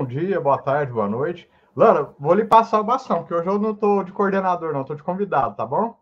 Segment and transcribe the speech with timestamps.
[0.00, 1.46] bom dia, boa tarde, boa noite.
[1.76, 4.96] Lana, vou lhe passar o bastão, porque hoje eu não estou de coordenador, não, estou
[4.96, 5.94] de convidado, tá bom?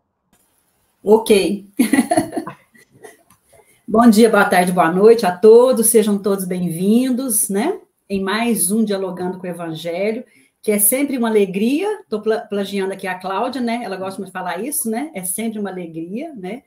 [1.03, 1.67] Ok.
[3.85, 7.77] bom dia, boa tarde, boa noite a todos, sejam todos bem-vindos, né?
[8.09, 10.23] Em mais um Dialogando com o Evangelho,
[10.61, 11.99] que é sempre uma alegria.
[11.99, 13.81] Estou plagiando aqui a Cláudia, né?
[13.83, 15.11] Ela gosta de falar isso, né?
[15.13, 16.63] É sempre uma alegria, né?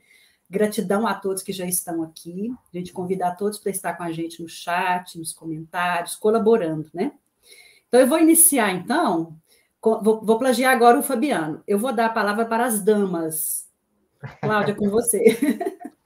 [0.47, 2.53] Gratidão a todos que já estão aqui.
[2.71, 6.87] A gente convida a todos para estar com a gente no chat, nos comentários, colaborando,
[6.93, 7.11] né?
[7.93, 9.39] Então, eu vou iniciar, então,
[9.79, 11.61] vou, vou plagiar agora o Fabiano.
[11.67, 13.67] Eu vou dar a palavra para as damas.
[14.41, 15.37] Cláudia, com você.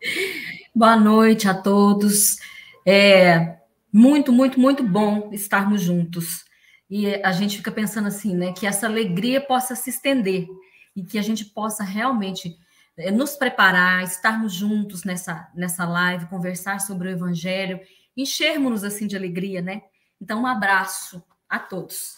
[0.76, 2.40] Boa noite a todos.
[2.86, 3.59] É
[3.90, 6.44] muito, muito, muito bom estarmos juntos.
[6.90, 10.45] E a gente fica pensando assim, né, que essa alegria possa se estender
[10.94, 12.58] e que a gente possa realmente
[12.98, 17.80] é, nos preparar, estarmos juntos nessa, nessa live, conversar sobre o Evangelho,
[18.17, 19.83] enchermos-nos assim de alegria, né?
[20.20, 22.17] Então, um abraço a todos.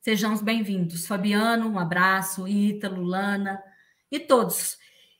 [0.00, 1.06] Sejamos bem-vindos.
[1.06, 3.62] Fabiano, um abraço, Ítalo, Lana
[4.10, 4.78] e todos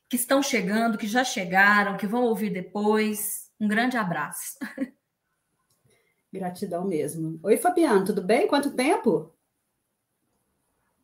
[0.09, 3.51] que estão chegando, que já chegaram, que vão ouvir depois.
[3.61, 4.57] Um grande abraço.
[6.33, 7.41] Gratidão mesmo.
[7.43, 8.47] Oi, Fabiano, tudo bem?
[8.47, 9.35] Quanto tempo?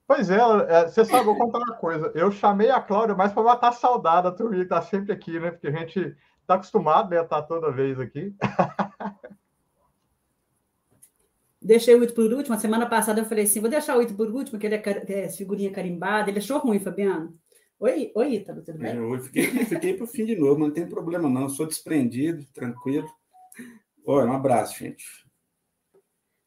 [0.06, 2.12] Pois é, é, você sabe, vou contar uma coisa.
[2.14, 5.40] Eu chamei a Cláudia mais para matar a saudade, a turma que está sempre aqui,
[5.40, 5.50] né?
[5.50, 8.36] Porque a gente está acostumado né, a estar toda vez aqui.
[11.62, 12.54] Deixei o Ito por último.
[12.54, 15.04] A semana passada eu falei assim: vou deixar o Ito por último, que ele é,
[15.08, 16.30] é figurinha carimbada.
[16.30, 17.38] Ele achou ruim, Fabiano.
[17.78, 18.92] Oi, oi Ítalo, tudo bem?
[18.92, 21.42] É, eu fiquei, fiquei para o fim de novo, mas não tem problema não.
[21.42, 23.08] Eu sou desprendido, tranquilo.
[24.04, 25.04] Olha, um abraço, gente.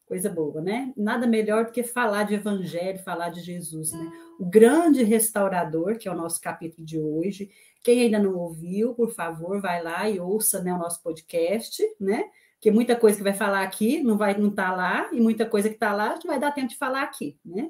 [0.05, 0.93] Coisa boa, né?
[0.95, 4.11] Nada melhor do que falar de evangelho, falar de Jesus, né?
[4.39, 7.49] O grande restaurador, que é o nosso capítulo de hoje.
[7.83, 12.23] Quem ainda não ouviu, por favor, vai lá e ouça né, o nosso podcast, né?
[12.65, 15.69] Porque muita coisa que vai falar aqui não vai não tá lá, e muita coisa
[15.69, 17.69] que está lá não vai dar tempo de falar aqui, né?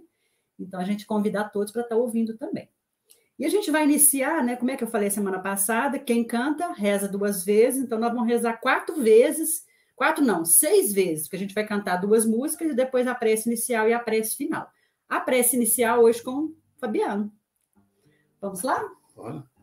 [0.58, 2.70] Então a gente convida a todos para estar tá ouvindo também.
[3.38, 4.56] E a gente vai iniciar, né?
[4.56, 6.00] Como é que eu falei semana passada?
[6.00, 11.24] Quem canta, reza duas vezes, então nós vamos rezar quatro vezes Quatro não, seis vezes,
[11.24, 14.36] porque a gente vai cantar duas músicas e depois a prece inicial e a prece
[14.36, 14.70] final.
[15.08, 17.32] A prece inicial hoje com o Fabiano.
[18.42, 18.84] Vamos lá?
[19.16, 19.55] Bora.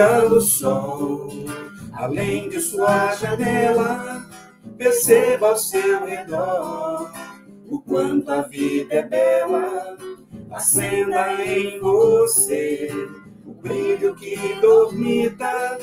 [0.00, 1.28] Brilha o sol,
[1.92, 4.24] além de sua janela
[4.78, 7.10] Perceba ao seu redor
[7.68, 9.98] o quanto a vida é bela.
[10.50, 12.88] Acenda em você
[13.44, 15.78] o brilho que dormita.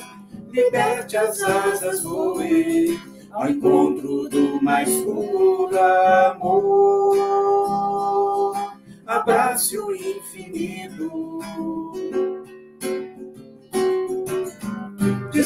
[0.50, 3.00] Liberte as asas, voe
[3.31, 5.77] ao encontro do mais puro
[6.31, 7.17] amor.
[9.06, 11.39] Abrace o infinito.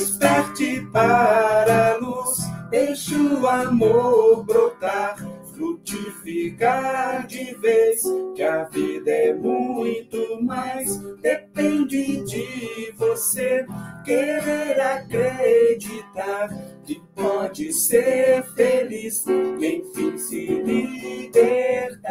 [0.01, 2.39] Desperte para a luz
[2.71, 5.17] Deixa o amor brotar,
[5.53, 8.01] frutificar de vez,
[8.33, 10.97] que a vida é muito mais.
[11.21, 13.65] Depende de você
[14.05, 16.47] querer acreditar
[16.85, 22.01] que pode ser feliz, enfim se libertar.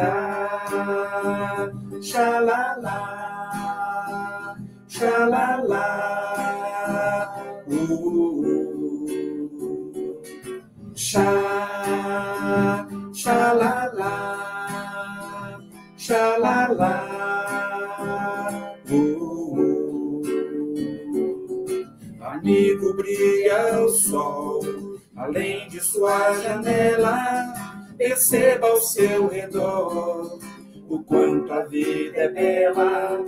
[1.99, 3.01] Xalala,
[4.87, 6.11] xalala,
[7.71, 8.71] uh, uh, uh.
[10.93, 11.25] Xa,
[13.13, 14.15] xalala,
[15.97, 16.95] xalala.
[18.89, 20.21] Uh, uh.
[22.21, 24.61] Amigo, brilha o sol,
[25.15, 27.17] além de sua janela,
[27.97, 30.39] perceba ao seu redor
[30.89, 33.23] o quanto a vida é bela.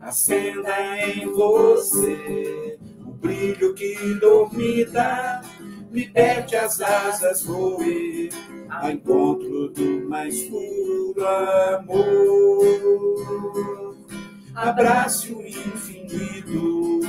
[0.00, 0.70] Acenda
[1.02, 2.78] em você
[3.20, 5.42] brilho que dormita
[5.90, 8.30] liberte as asas, voe
[8.68, 11.26] ao encontro do mais puro
[11.76, 12.78] amor.
[14.54, 17.00] Abrace o infinito.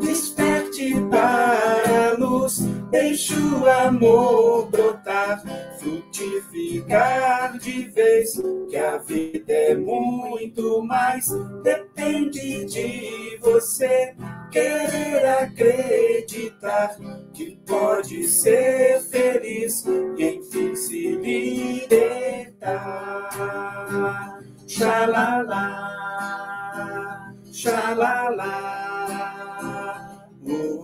[0.00, 2.58] Desperte para a luz,
[2.90, 5.42] deixe o amor brotar,
[5.82, 8.40] frutificar de vez,
[8.70, 11.28] que a vida é muito mais,
[11.62, 14.14] depende de você
[14.50, 16.96] querer acreditar
[17.34, 19.84] que pode ser feliz
[20.16, 22.62] e enfim se libertar.
[24.68, 25.64] Xalala,
[27.52, 28.52] xalala,
[30.44, 30.82] uh, uh.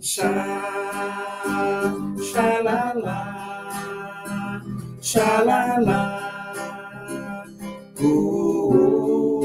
[0.00, 0.87] Xa,
[2.32, 3.18] xalala,
[5.00, 6.00] xalala.
[8.00, 9.38] Uh,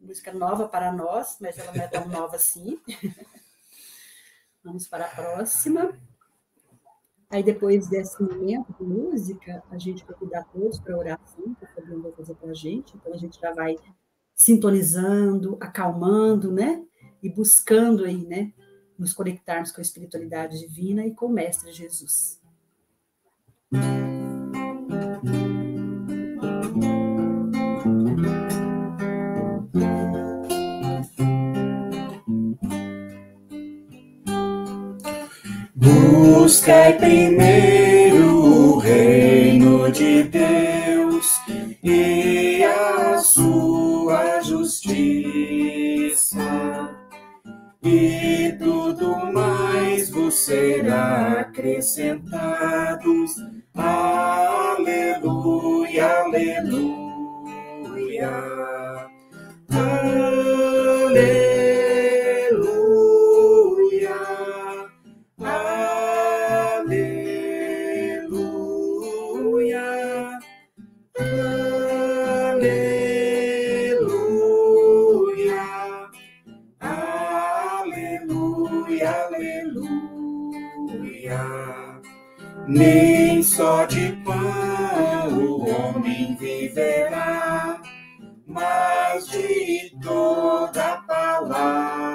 [0.00, 2.78] Música nova para nós, mas ela não é tão nova assim.
[4.62, 5.98] Vamos para a próxima.
[7.30, 11.68] Aí, depois desse momento de música, a gente vai convidar todos para oração, que o
[11.74, 12.94] Fabiano fazer para a gente.
[12.94, 13.76] Então, a gente já vai
[14.34, 16.84] sintonizando, acalmando, né?
[17.22, 18.52] E buscando aí, né?
[18.98, 22.40] Nos conectarmos com a espiritualidade divina e com o Mestre Jesus.
[35.74, 41.26] Buscai primeiro o reino de Deus
[41.82, 45.31] e a sua justiça,
[48.22, 53.24] e tudo mais vos será acrescentado.
[53.74, 55.26] Aleluia,
[56.22, 57.02] aleluia.
[58.22, 58.71] Aleluia.
[83.56, 87.82] Só de pão o homem viverá,
[88.46, 92.08] mas de toda palavra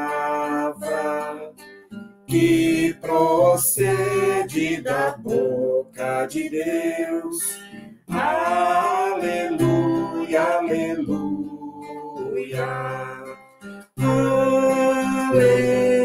[2.26, 7.38] que procede da boca de Deus.
[8.10, 9.22] Aleluia,
[10.42, 11.38] aleluia.
[14.00, 15.97] Aleluia.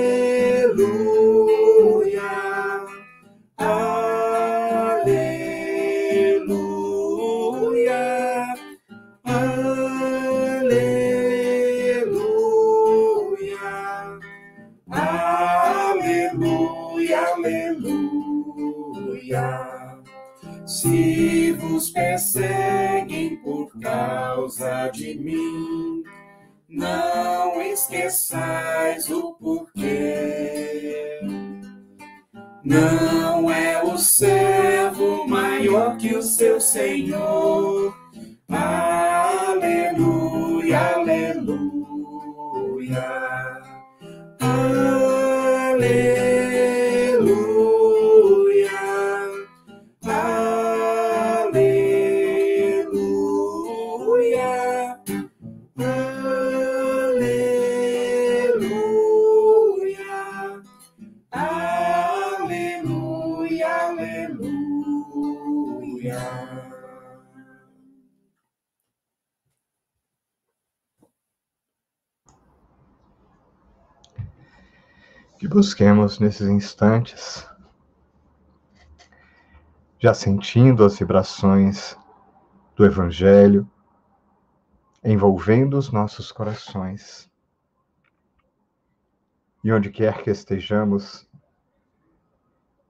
[24.93, 26.05] De mim,
[26.69, 31.21] não esqueçais o porquê.
[32.63, 38.02] Não é o servo maior que o seu Senhor.
[75.53, 77.47] Busquemos nesses instantes,
[79.99, 81.97] já sentindo as vibrações
[82.75, 83.71] do Evangelho
[85.05, 87.31] envolvendo os nossos corações.
[89.63, 91.29] E onde quer que estejamos,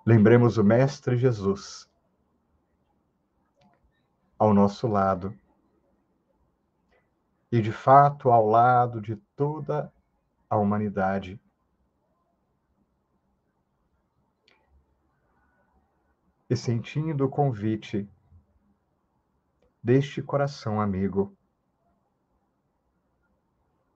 [0.06, 1.88] lembremos o Mestre Jesus
[4.38, 5.36] ao nosso lado.
[7.50, 9.92] E de fato ao lado de toda
[10.48, 11.40] a humanidade.
[16.52, 18.06] E sentindo o convite
[19.82, 21.34] deste coração amigo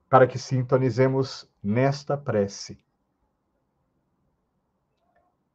[0.09, 2.83] para que sintonizemos nesta prece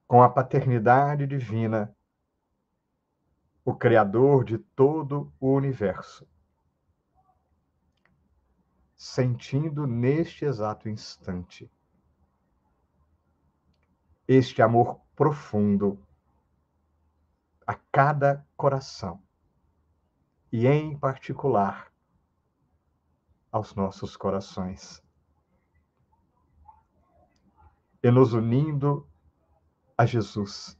[0.07, 1.93] com a paternidade divina,
[3.65, 6.25] o Criador de todo o universo,
[8.97, 11.69] sentindo neste exato instante
[14.29, 16.01] este amor profundo
[17.73, 19.23] a cada coração,
[20.53, 21.91] e em particular
[23.51, 25.03] aos nossos corações.
[28.03, 29.09] E nos unindo
[29.97, 30.79] a Jesus.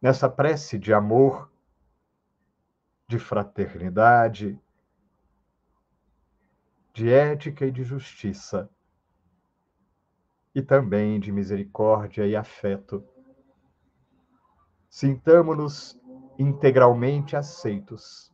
[0.00, 1.50] Nessa prece de amor,
[3.08, 4.56] de fraternidade,
[6.94, 8.70] de ética e de justiça,
[10.54, 13.04] e também de misericórdia e afeto.
[14.90, 15.96] Sintamo-nos
[16.36, 18.32] integralmente aceitos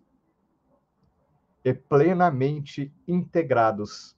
[1.63, 4.17] e plenamente integrados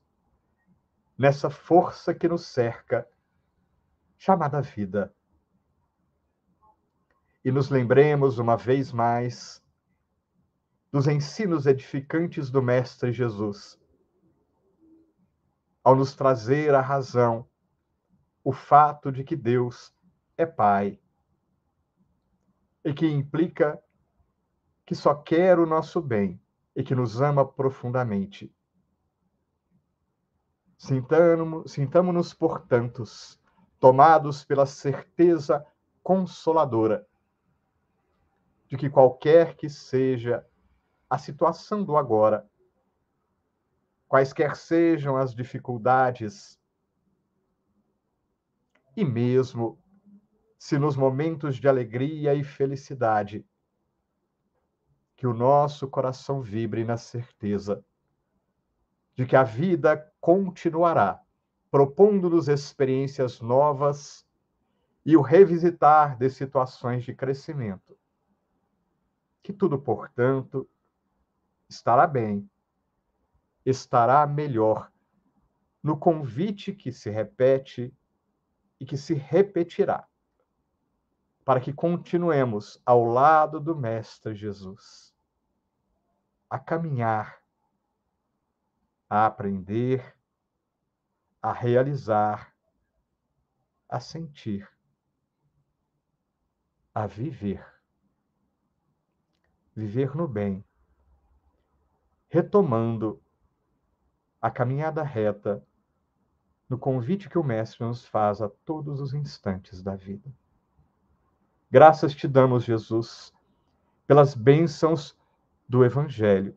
[1.18, 3.08] nessa força que nos cerca,
[4.16, 5.12] chamada vida.
[7.44, 9.60] E nos lembremos uma vez mais
[10.92, 13.76] dos ensinos edificantes do Mestre Jesus,
[15.82, 17.48] ao nos trazer a razão,
[18.44, 19.92] o fato de que Deus
[20.36, 21.00] é Pai,
[22.88, 23.78] e que implica
[24.86, 26.40] que só quer o nosso bem
[26.74, 28.50] e que nos ama profundamente.
[30.78, 33.04] Sintamo-nos, portanto,
[33.78, 35.66] tomados pela certeza
[36.02, 37.06] consoladora
[38.68, 40.46] de que qualquer que seja
[41.10, 42.48] a situação do agora,
[44.08, 46.58] quaisquer sejam as dificuldades,
[48.96, 49.78] e mesmo
[50.58, 53.46] se nos momentos de alegria e felicidade,
[55.16, 57.84] que o nosso coração vibre na certeza
[59.14, 61.20] de que a vida continuará,
[61.70, 64.24] propondo-nos experiências novas
[65.04, 67.98] e o revisitar de situações de crescimento.
[69.42, 70.68] Que tudo, portanto,
[71.68, 72.48] estará bem,
[73.64, 74.90] estará melhor
[75.82, 77.92] no convite que se repete
[78.78, 80.06] e que se repetirá,
[81.48, 85.16] para que continuemos ao lado do Mestre Jesus,
[86.50, 87.42] a caminhar
[89.08, 90.14] a aprender,
[91.40, 92.54] a realizar,
[93.88, 94.68] a sentir,
[96.94, 97.64] a viver.
[99.74, 100.62] Viver no bem,
[102.28, 103.22] retomando
[104.38, 105.66] a caminhada reta
[106.68, 110.30] no convite que o Mestre nos faz a todos os instantes da vida.
[111.70, 113.32] Graças te damos, Jesus,
[114.06, 115.16] pelas bênçãos
[115.68, 116.56] do Evangelho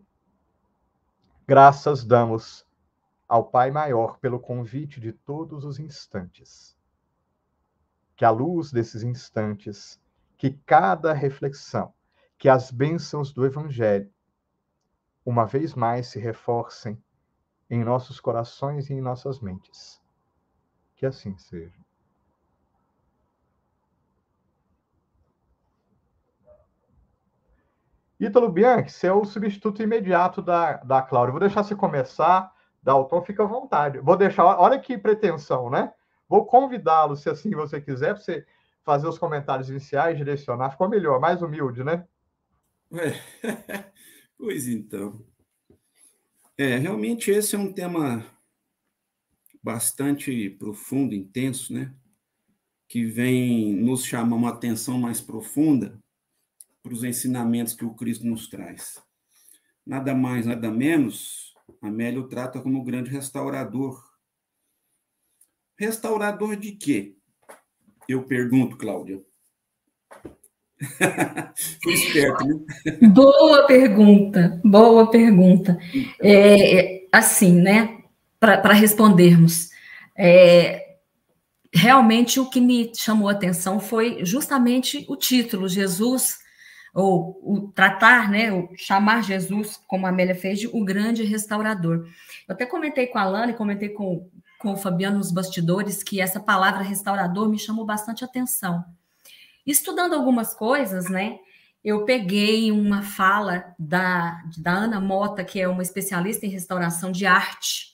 [1.51, 2.65] Graças damos
[3.27, 6.77] ao Pai Maior pelo convite de todos os instantes.
[8.15, 9.99] Que a luz desses instantes,
[10.37, 11.93] que cada reflexão,
[12.37, 14.09] que as bênçãos do Evangelho,
[15.25, 16.97] uma vez mais se reforcem
[17.69, 20.01] em nossos corações e em nossas mentes.
[20.95, 21.83] Que assim seja.
[28.21, 31.31] Ítalo Bianchi, você é o substituto imediato da, da Cláudia.
[31.31, 33.97] Vou deixar você começar, Dalton, fica à vontade.
[33.97, 35.91] Vou deixar, olha que pretensão, né?
[36.29, 38.45] Vou convidá-lo, se assim você quiser, para você
[38.83, 40.69] fazer os comentários iniciais, direcionar.
[40.69, 42.05] Ficou melhor, mais humilde, né?
[42.93, 43.11] É.
[44.37, 45.25] pois então.
[46.55, 48.23] É, realmente esse é um tema
[49.63, 51.91] bastante profundo, intenso, né?
[52.87, 55.99] Que vem nos chamar uma atenção mais profunda
[56.81, 59.01] para os ensinamentos que o Cristo nos traz.
[59.85, 63.99] Nada mais, nada menos, Amélio trata como grande restaurador.
[65.77, 67.15] Restaurador de quê?
[68.07, 69.21] Eu pergunto, Cláudia.
[71.83, 72.55] Fui esperto, né?
[73.07, 75.77] Boa pergunta, boa pergunta.
[76.21, 78.03] É, assim, né,
[78.39, 79.69] para respondermos,
[80.17, 80.97] é,
[81.73, 86.40] realmente o que me chamou a atenção foi justamente o título, Jesus
[86.93, 92.05] ou tratar, né, o chamar Jesus, como a Amélia fez, de o grande restaurador.
[92.47, 94.29] Eu até comentei com a Alana e comentei com,
[94.59, 98.83] com o Fabiano nos bastidores que essa palavra restaurador me chamou bastante atenção.
[99.65, 101.39] Estudando algumas coisas, né,
[101.83, 107.25] eu peguei uma fala da, da Ana Mota, que é uma especialista em restauração de
[107.25, 107.91] arte,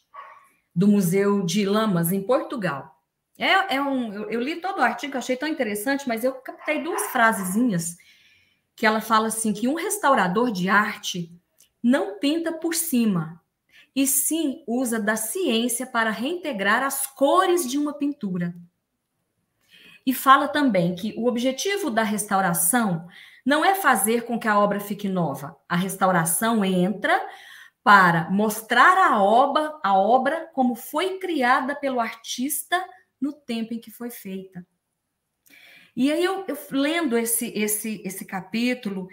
[0.76, 2.96] do Museu de Lamas, em Portugal.
[3.38, 6.82] É, é um, eu, eu li todo o artigo, achei tão interessante, mas eu captei
[6.82, 7.96] duas frasezinhas
[8.78, 11.36] que ela fala assim que um restaurador de arte
[11.84, 13.42] não pinta por cima,
[13.96, 18.54] e sim usa da ciência para reintegrar as cores de uma pintura.
[20.06, 23.08] E fala também que o objetivo da restauração
[23.44, 25.58] não é fazer com que a obra fique nova.
[25.68, 27.20] A restauração entra
[27.84, 32.78] para mostrar a obra, a obra como foi criada pelo artista
[33.20, 34.64] no tempo em que foi feita.
[35.98, 39.08] E aí eu, eu lendo esse, esse, esse capítulo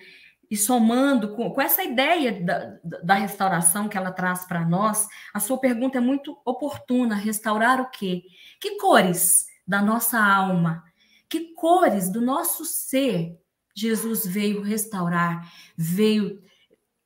[0.50, 5.40] e somando com, com essa ideia da, da restauração que ela traz para nós, a
[5.40, 7.14] sua pergunta é muito oportuna.
[7.14, 8.24] Restaurar o quê?
[8.60, 10.84] Que cores da nossa alma?
[11.26, 13.34] Que cores do nosso ser
[13.74, 16.38] Jesus veio restaurar, veio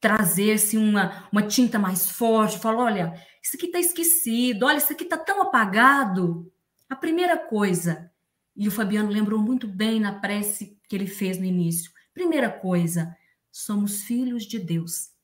[0.00, 5.04] trazer-se uma, uma tinta mais forte, falou: olha, isso aqui está esquecido, olha, isso aqui
[5.04, 6.52] está tão apagado.
[6.90, 8.10] A primeira coisa
[8.58, 11.92] e o Fabiano lembrou muito bem na prece que ele fez no início.
[12.12, 13.16] Primeira coisa,
[13.52, 15.16] somos filhos de Deus.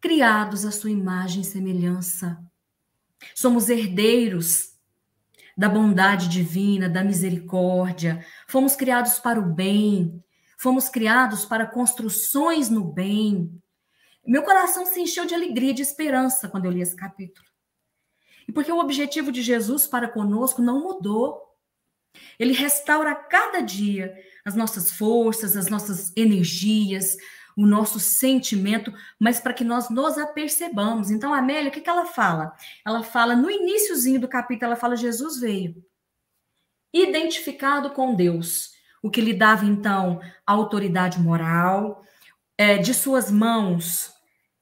[0.00, 2.38] criados à sua imagem e semelhança.
[3.34, 4.76] Somos herdeiros
[5.56, 8.24] da bondade divina, da misericórdia.
[8.46, 10.22] Fomos criados para o bem.
[10.56, 13.60] Fomos criados para construções no bem.
[14.24, 17.48] Meu coração se encheu de alegria e de esperança quando eu li esse capítulo.
[18.46, 21.47] E porque o objetivo de Jesus para conosco não mudou.
[22.38, 27.16] Ele restaura cada dia as nossas forças, as nossas energias,
[27.56, 31.10] o nosso sentimento, mas para que nós nos apercebamos.
[31.10, 32.54] Então, a Amélia, o que, que ela fala?
[32.86, 35.84] Ela fala, no iníciozinho do capítulo, ela fala, Jesus veio,
[36.94, 38.70] identificado com Deus,
[39.02, 42.04] o que lhe dava, então, autoridade moral,
[42.56, 44.12] é, de suas mãos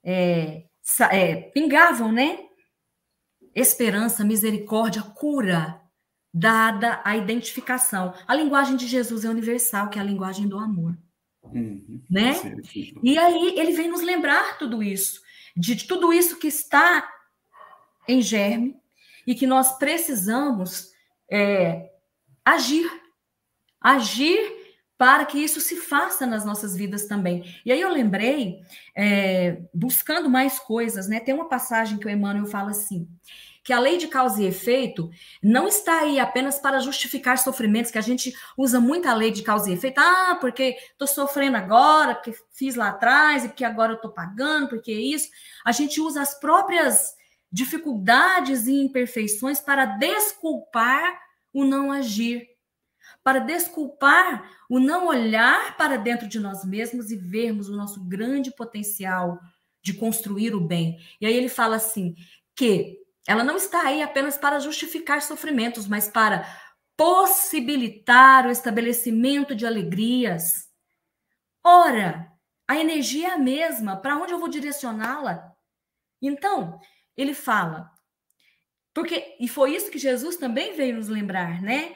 [0.02, 0.64] é,
[1.10, 2.38] é, pingavam, né?
[3.54, 5.80] Esperança, misericórdia, cura,
[6.38, 8.12] dada a identificação.
[8.28, 10.94] A linguagem de Jesus é universal, que é a linguagem do amor.
[11.42, 12.34] Uhum, né?
[13.02, 15.22] E aí ele vem nos lembrar tudo isso,
[15.56, 17.10] de tudo isso que está
[18.06, 18.76] em germe
[19.26, 20.90] e que nós precisamos
[21.30, 21.90] é,
[22.44, 22.86] agir,
[23.80, 24.38] agir
[24.98, 27.44] para que isso se faça nas nossas vidas também.
[27.64, 28.60] E aí eu lembrei,
[28.94, 31.18] é, buscando mais coisas, né?
[31.18, 33.08] Tem uma passagem que o Emmanuel fala assim:
[33.66, 35.10] que a lei de causa e efeito
[35.42, 39.42] não está aí apenas para justificar sofrimentos, que a gente usa muito a lei de
[39.42, 39.98] causa e efeito.
[39.98, 44.68] Ah, porque estou sofrendo agora, porque fiz lá atrás, e porque agora eu estou pagando,
[44.68, 45.28] porque isso.
[45.64, 47.16] A gente usa as próprias
[47.50, 51.18] dificuldades e imperfeições para desculpar
[51.52, 52.46] o não agir,
[53.24, 58.52] para desculpar o não olhar para dentro de nós mesmos e vermos o nosso grande
[58.52, 59.40] potencial
[59.82, 60.98] de construir o bem.
[61.20, 62.14] E aí ele fala assim
[62.54, 66.46] que ela não está aí apenas para justificar sofrimentos, mas para
[66.96, 70.68] possibilitar o estabelecimento de alegrias.
[71.62, 72.32] Ora,
[72.68, 75.52] a energia é a mesma, para onde eu vou direcioná-la?
[76.22, 76.80] Então,
[77.16, 77.90] ele fala,
[78.94, 81.94] porque e foi isso que Jesus também veio nos lembrar, né?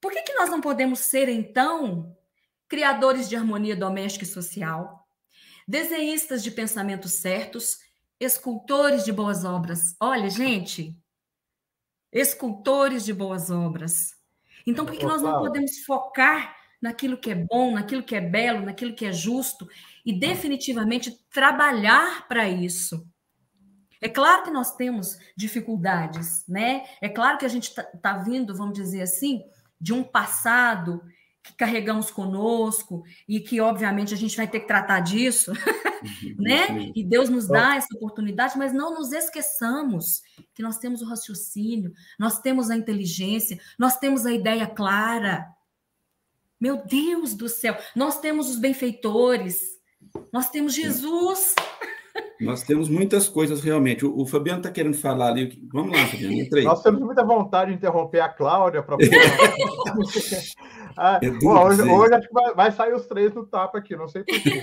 [0.00, 2.16] Por que, que nós não podemos ser então
[2.68, 5.06] criadores de harmonia doméstica e social,
[5.66, 7.78] desenhistas de pensamentos certos
[8.20, 9.94] escultores de boas obras.
[10.00, 10.96] Olha, gente,
[12.12, 14.14] escultores de boas obras.
[14.66, 18.64] Então, por que nós não podemos focar naquilo que é bom, naquilo que é belo,
[18.64, 19.68] naquilo que é justo
[20.04, 23.06] e definitivamente trabalhar para isso?
[24.00, 26.86] É claro que nós temos dificuldades, né?
[27.00, 29.42] É claro que a gente está tá vindo, vamos dizer assim,
[29.80, 31.02] de um passado
[31.48, 36.90] que carregamos conosco e que, obviamente, a gente vai ter que tratar disso, uhum, né?
[36.94, 40.22] E Deus nos dá essa oportunidade, mas não nos esqueçamos
[40.54, 45.46] que nós temos o raciocínio, nós temos a inteligência, nós temos a ideia clara.
[46.60, 49.60] Meu Deus do céu, nós temos os benfeitores,
[50.32, 51.54] nós temos Jesus.
[52.40, 54.06] Nós temos muitas coisas realmente.
[54.06, 55.60] O, o Fabiano está querendo falar ali.
[55.72, 56.64] Vamos lá, Fabiano, entra aí.
[56.64, 58.96] Nós temos muita vontade de interromper a Cláudia para
[60.96, 63.96] ah, é bom, hoje, hoje, acho que vai, vai, sair os três no tapa aqui,
[63.96, 64.62] não sei porquê.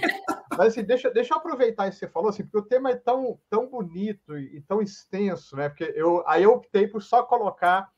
[0.52, 2.96] Mas assim, deixa, deixa eu aproveitar isso que você falou, assim, porque o tema é
[2.96, 5.68] tão, tão bonito e, e tão extenso, né?
[5.70, 7.90] Porque eu, aí eu optei por só colocar.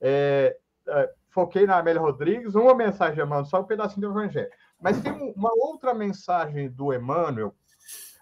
[0.00, 0.56] É,
[0.88, 4.50] é, foquei na Amélia Rodrigues, uma mensagem de Emmanuel, só um pedacinho do Evangelho.
[4.80, 7.54] Mas tem uma outra mensagem do Emmanuel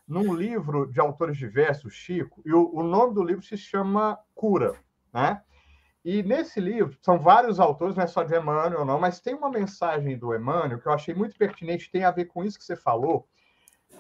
[0.09, 4.75] num livro de autores diversos, Chico, e o, o nome do livro se chama Cura,
[5.13, 5.43] né?
[6.05, 9.51] E nesse livro, são vários autores, não é só de Emmanuel, não, mas tem uma
[9.51, 12.77] mensagem do Emmanuel que eu achei muito pertinente, tem a ver com isso que você
[12.77, 13.29] falou,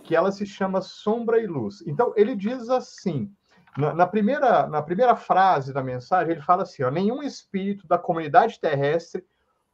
[0.03, 1.83] que ela se chama Sombra e Luz.
[1.87, 3.31] Então, ele diz assim,
[3.77, 7.99] na, na primeira, na primeira frase da mensagem, ele fala assim, ó, nenhum espírito da
[7.99, 9.27] comunidade terrestre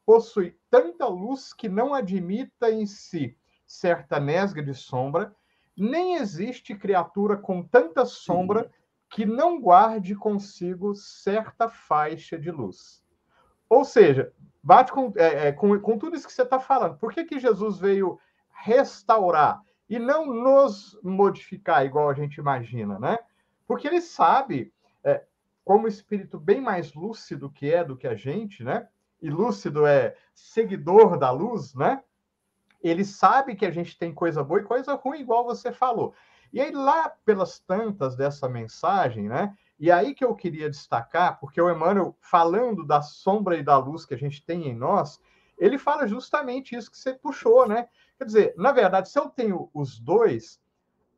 [0.05, 5.35] possui tanta luz que não admita em si certa nesga de sombra,
[5.76, 8.70] nem existe criatura com tanta sombra
[9.08, 13.04] que não guarde consigo certa faixa de luz.
[13.68, 14.32] Ou seja,
[14.62, 16.98] bate com, é, é, com, com tudo isso que você está falando.
[16.98, 18.18] Por que, que Jesus veio
[18.50, 23.18] restaurar e não nos modificar igual a gente imagina, né?
[23.66, 25.24] Porque ele sabe, é,
[25.64, 28.88] como espírito bem mais lúcido que é do que a gente, né?
[29.20, 32.02] E lúcido é seguidor da luz, né?
[32.88, 36.14] Ele sabe que a gente tem coisa boa e coisa ruim, igual você falou.
[36.53, 39.57] E aí, lá pelas tantas dessa mensagem, né?
[39.79, 44.05] E aí que eu queria destacar, porque o Emmanuel, falando da sombra e da luz
[44.07, 45.20] que a gente tem em nós,
[45.59, 47.88] ele fala justamente isso que você puxou, né?
[48.18, 50.61] Quer dizer, na verdade, se eu tenho os dois,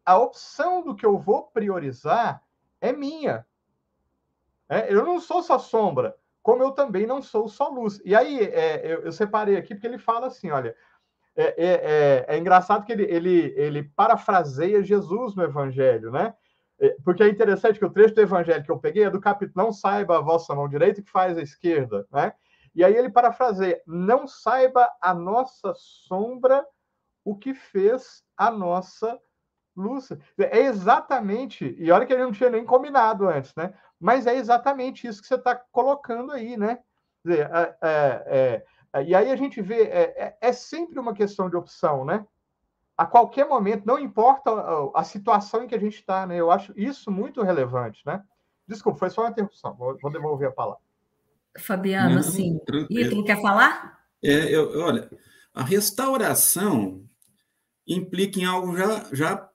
[0.05, 2.43] a opção do que eu vou priorizar
[2.81, 3.45] é minha.
[4.69, 8.01] É, eu não sou só sombra, como eu também não sou só luz.
[8.05, 10.75] E aí, é, eu, eu separei aqui porque ele fala assim: olha,
[11.37, 16.35] é, é, é, é, engraçado que ele, ele, ele parafraseia Jesus no Evangelho, né?
[16.79, 19.65] É, porque é interessante que o trecho do evangelho que eu peguei é do capítulo
[19.65, 22.35] Não saiba a vossa mão direita que faz a esquerda, né?
[22.75, 26.67] E aí ele parafraseia: Não saiba a nossa sombra
[27.25, 29.19] o que fez a nossa
[29.75, 30.11] luz.
[30.39, 33.73] É exatamente, e olha que ele não tinha nem combinado antes, né?
[33.99, 36.79] Mas é exatamente isso que você está colocando aí, né?
[37.25, 38.65] Dizer, é, é, é,
[39.03, 42.25] e aí a gente vê, é, é, é sempre uma questão de opção, né?
[42.97, 44.51] a qualquer momento, não importa
[44.95, 46.41] a, situação em que a gente está, né?
[46.41, 48.23] Eu acho isso muito relevante, né?
[48.67, 50.81] Desculpa, foi só uma interrupção, vou, vou devolver a palavra.
[51.59, 52.59] Fabiano, não, assim,
[52.91, 54.01] Ítalo, quer falar?
[54.25, 55.11] É, eu, olha,
[55.53, 57.05] a restauração
[57.87, 59.51] implica em algo já, já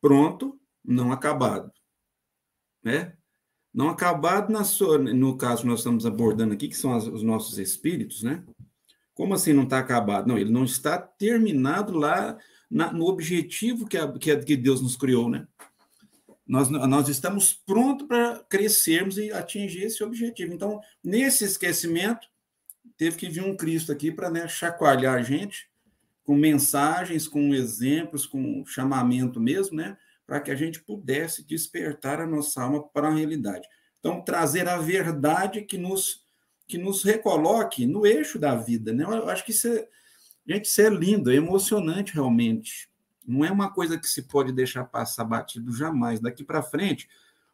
[0.00, 1.70] pronto, não acabado,
[2.82, 3.14] né?
[3.72, 7.22] Não acabado na sua, no caso que nós estamos abordando aqui, que são as, os
[7.22, 8.42] nossos espíritos, né?
[9.18, 10.28] Como assim não está acabado?
[10.28, 12.38] Não, ele não está terminado lá
[12.70, 15.44] na, no objetivo que, a, que, a, que Deus nos criou, né?
[16.46, 20.54] Nós, nós estamos prontos para crescermos e atingir esse objetivo.
[20.54, 22.28] Então, nesse esquecimento,
[22.96, 25.68] teve que vir um Cristo aqui para né, chacoalhar a gente
[26.22, 29.96] com mensagens, com exemplos, com chamamento mesmo, né?
[30.28, 33.66] Para que a gente pudesse despertar a nossa alma para a realidade.
[33.98, 36.22] Então, trazer a verdade que nos,
[36.68, 39.04] que nos recoloque no eixo da vida, né?
[39.04, 39.88] Eu acho que isso é,
[40.48, 42.88] Gente, isso é lindo, é emocionante realmente.
[43.26, 46.20] Não é uma coisa que se pode deixar passar batido jamais.
[46.20, 47.06] Daqui para frente,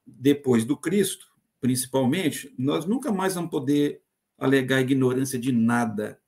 [0.06, 1.26] depois do Cristo,
[1.60, 4.00] principalmente, nós nunca mais vamos poder
[4.38, 6.20] alegar ignorância de nada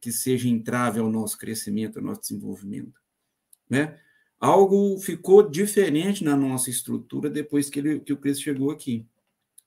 [0.00, 3.00] que seja entrave ao nosso crescimento, ao nosso desenvolvimento.
[3.68, 3.98] Né?
[4.38, 9.04] Algo ficou diferente na nossa estrutura depois que, ele, que o Cristo chegou aqui.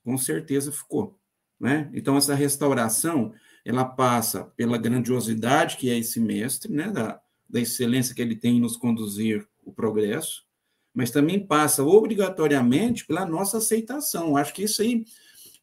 [0.02, 1.20] Com certeza ficou.
[1.62, 1.88] Né?
[1.94, 3.32] Então, essa restauração
[3.64, 8.56] ela passa pela grandiosidade que é esse mestre, né, da, da excelência que ele tem
[8.56, 10.44] em nos conduzir o progresso,
[10.92, 14.36] mas também passa obrigatoriamente pela nossa aceitação.
[14.36, 15.04] Acho que isso aí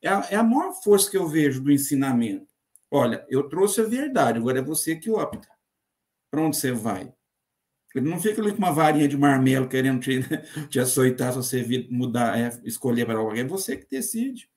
[0.02, 2.48] é a, é a maior força que eu vejo do ensinamento.
[2.90, 5.50] Olha, eu trouxe a verdade, agora é você que opta.
[6.32, 7.12] Para onde você vai?
[7.94, 10.22] Ele não fica ali com uma varinha de marmelo querendo te,
[10.70, 13.42] te açoitar se você mudar, é, escolher para alguém.
[13.42, 14.50] É você que decide.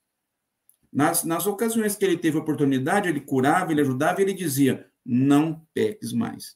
[0.93, 6.13] Nas, nas ocasiões que ele teve oportunidade, ele curava, ele ajudava, ele dizia: não peques
[6.13, 6.55] mais.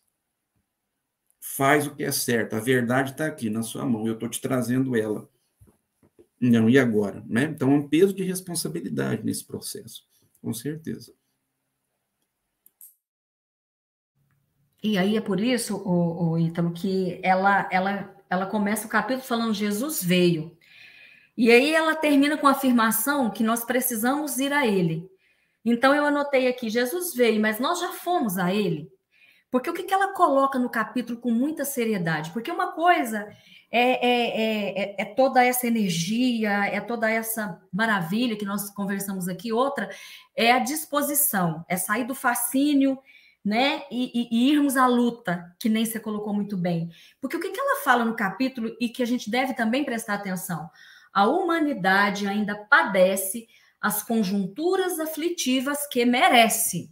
[1.42, 4.40] Faz o que é certo, a verdade está aqui na sua mão, eu estou te
[4.40, 5.28] trazendo ela.
[6.40, 7.24] Não, e agora?
[7.28, 7.46] Né?
[7.46, 10.06] Então, é um peso de responsabilidade nesse processo,
[10.40, 11.12] com certeza.
[14.84, 19.26] E aí é por isso, o, o Ítalo, que ela, ela, ela começa o capítulo
[19.26, 20.57] falando Jesus veio.
[21.38, 25.08] E aí ela termina com a afirmação que nós precisamos ir a ele.
[25.64, 28.90] Então eu anotei aqui: Jesus veio, mas nós já fomos a ele.
[29.52, 32.32] Porque o que, que ela coloca no capítulo com muita seriedade?
[32.32, 33.28] Porque uma coisa
[33.72, 39.54] é, é, é, é, toda essa energia, é toda essa maravilha que nós conversamos aqui.
[39.54, 39.90] Outra
[40.36, 42.98] é a disposição, é sair do fascínio,
[43.44, 43.84] né?
[43.90, 46.90] E, e, e, irmos à luta, que nem você colocou muito bem.
[47.22, 50.16] Porque o que, que ela fala no capítulo e que a gente deve também prestar
[50.16, 50.70] atenção?
[51.18, 53.48] A humanidade ainda padece
[53.82, 56.92] as conjunturas aflitivas que merece.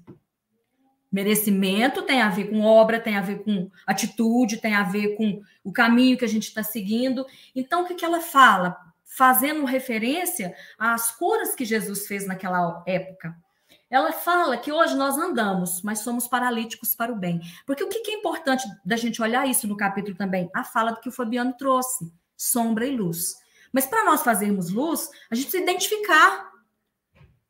[1.11, 5.43] Merecimento tem a ver com obra, tem a ver com atitude, tem a ver com
[5.63, 7.23] o caminho que a gente está seguindo.
[7.55, 8.75] Então, o que, que ela fala?
[9.03, 13.35] Fazendo referência às curas que Jesus fez naquela época.
[13.91, 17.41] Ela fala que hoje nós andamos, mas somos paralíticos para o bem.
[17.63, 20.49] Porque o que, que é importante da gente olhar isso no capítulo também?
[20.51, 23.44] A fala do que o Fabiano trouxe: sombra e luz.
[23.75, 26.49] Mas para nós fazermos luz, a gente precisa identificar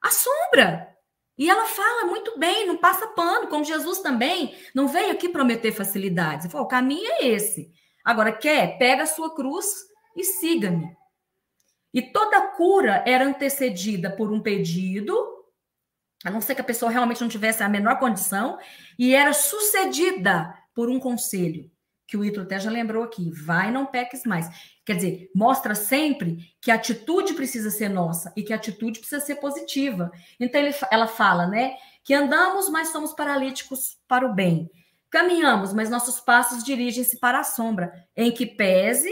[0.02, 0.90] a sombra.
[1.38, 5.72] E ela fala muito bem, não passa pano, como Jesus também não veio aqui prometer
[5.72, 6.52] facilidades.
[6.52, 7.72] Falou: o caminho é esse.
[8.04, 8.80] Agora, quer?
[8.80, 9.68] Pega a sua cruz
[10.16, 10.98] e siga-me.
[11.94, 15.16] E toda cura era antecedida por um pedido,
[16.24, 18.58] a não ser que a pessoa realmente não tivesse a menor condição,
[18.98, 21.70] e era sucedida por um conselho,
[22.08, 24.75] que o Ítalo até já lembrou aqui: vai, não peques mais.
[24.86, 29.20] Quer dizer, mostra sempre que a atitude precisa ser nossa e que a atitude precisa
[29.20, 30.12] ser positiva.
[30.40, 31.76] Então, ele, ela fala, né?
[32.04, 34.70] Que andamos, mas somos paralíticos para o bem.
[35.10, 39.12] Caminhamos, mas nossos passos dirigem-se para a sombra, em que pese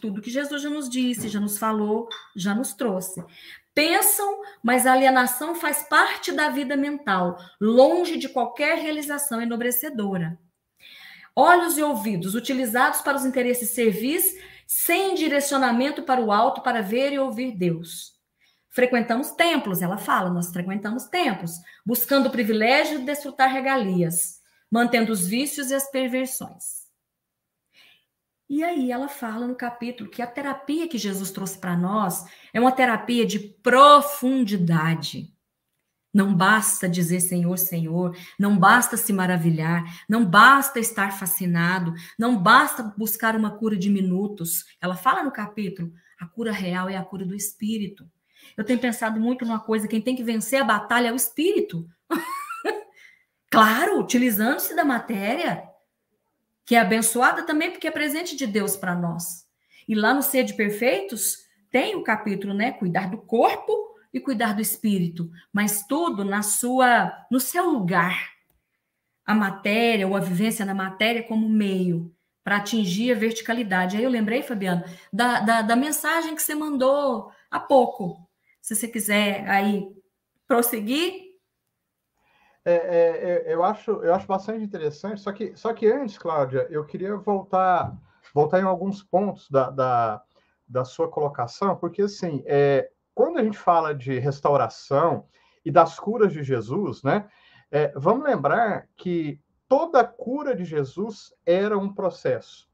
[0.00, 3.24] tudo que Jesus já nos disse, já nos falou, já nos trouxe.
[3.72, 10.38] Pensam, mas a alienação faz parte da vida mental, longe de qualquer realização enobrecedora
[11.36, 14.34] olhos e ouvidos utilizados para os interesses servis,
[14.66, 18.16] sem direcionamento para o alto para ver e ouvir Deus.
[18.70, 21.52] Frequentamos templos, ela fala, nós frequentamos templos,
[21.84, 26.86] buscando o privilégio de desfrutar regalias, mantendo os vícios e as perversões.
[28.48, 32.60] E aí ela fala no capítulo que a terapia que Jesus trouxe para nós é
[32.60, 35.35] uma terapia de profundidade.
[36.16, 42.82] Não basta dizer Senhor, Senhor, não basta se maravilhar, não basta estar fascinado, não basta
[42.96, 44.64] buscar uma cura de minutos.
[44.80, 48.10] Ela fala no capítulo: a cura real é a cura do espírito.
[48.56, 51.86] Eu tenho pensado muito numa coisa: quem tem que vencer a batalha é o espírito.
[53.52, 55.64] claro, utilizando-se da matéria,
[56.64, 59.46] que é abençoada também porque é presente de Deus para nós.
[59.86, 62.72] E lá no Ser de Perfeitos tem o capítulo, né?
[62.72, 63.85] Cuidar do corpo
[64.16, 68.32] e cuidar do espírito, mas tudo na sua, no seu lugar.
[69.26, 73.96] A matéria ou a vivência na matéria como meio para atingir a verticalidade.
[73.96, 78.26] Aí eu lembrei, Fabiano, da, da, da mensagem que você mandou há pouco.
[78.62, 79.86] Se você quiser aí
[80.46, 81.34] prosseguir.
[82.64, 86.66] É, é, é, eu, acho, eu acho bastante interessante, só que, só que antes, Cláudia,
[86.70, 87.94] eu queria voltar,
[88.32, 90.22] voltar em alguns pontos da, da,
[90.66, 95.24] da sua colocação, porque assim, é, quando a gente fala de restauração
[95.64, 97.26] e das curas de Jesus, né?
[97.70, 102.68] É, vamos lembrar que toda cura de Jesus era um processo.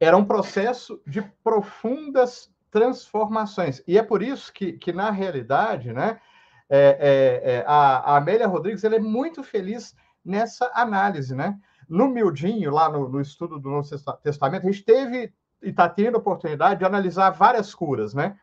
[0.00, 3.80] Era um processo de profundas transformações.
[3.86, 6.20] E é por isso que, que na realidade, né,
[6.68, 11.32] é, é, é a, a, Amélia Rodrigues ela é muito feliz nessa análise.
[11.32, 11.56] Né?
[11.88, 13.88] No Mildinho, lá no, no estudo do Novo
[14.20, 18.36] Testamento, a gente teve e está tendo a oportunidade de analisar várias curas, né?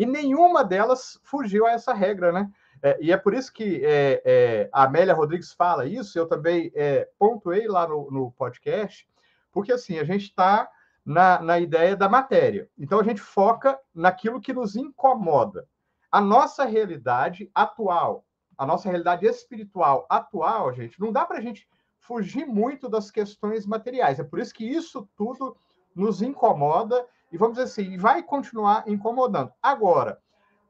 [0.00, 2.50] E nenhuma delas fugiu a essa regra, né?
[2.82, 6.72] É, e é por isso que é, é, a Amélia Rodrigues fala isso, eu também
[6.74, 9.06] é, pontuei lá no, no, podcast,
[9.52, 10.66] porque assim, a gente está
[11.04, 12.66] na, na ideia da matéria.
[12.78, 15.68] Então a gente foca naquilo que nos incomoda.
[16.10, 18.24] A nossa realidade atual,
[18.56, 23.66] a nossa realidade espiritual atual, gente, não dá para a gente fugir muito das questões
[23.66, 24.18] materiais.
[24.18, 25.58] É por isso que isso tudo
[25.94, 29.52] nos incomoda e vamos dizer assim, vai continuar incomodando.
[29.62, 30.20] Agora,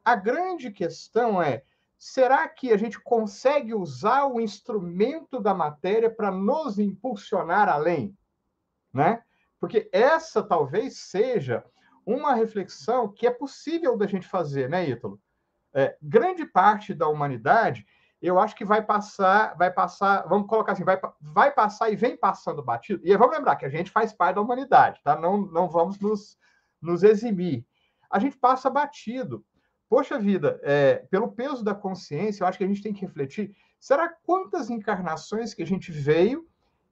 [0.03, 1.63] a grande questão é:
[1.97, 8.17] será que a gente consegue usar o instrumento da matéria para nos impulsionar além?
[8.93, 9.23] Né?
[9.59, 11.63] Porque essa talvez seja
[12.05, 15.19] uma reflexão que é possível da gente fazer, né, Ítalo?
[15.73, 17.85] É, grande parte da humanidade,
[18.21, 22.17] eu acho que vai passar, vai passar, vamos colocar assim, vai, vai passar e vem
[22.17, 23.01] passando batido.
[23.03, 25.15] E vamos lembrar que a gente faz parte da humanidade, tá?
[25.15, 26.37] Não, não vamos nos,
[26.81, 27.65] nos eximir.
[28.09, 29.45] A gente passa batido.
[29.87, 33.55] Poxa vida, é, pelo peso da consciência, eu acho que a gente tem que refletir:
[33.79, 36.47] será quantas encarnações que a gente veio